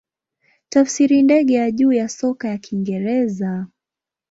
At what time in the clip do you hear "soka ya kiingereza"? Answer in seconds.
2.09-3.67